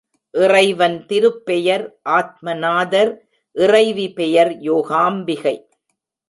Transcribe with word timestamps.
இறைவன் 0.33 1.05
திருப்பெயர், 1.09 1.83
ஆத்மநாதர் 2.09 3.11
இறைவி 3.55 4.07
பெயர் 4.11 4.51
யோகாம்பிகை. 4.59 5.55